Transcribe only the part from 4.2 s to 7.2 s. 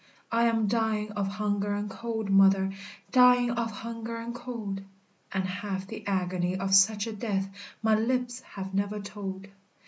cold; And half the agony of such a